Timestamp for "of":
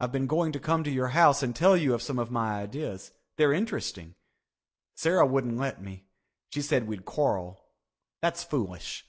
1.94-2.02, 2.18-2.28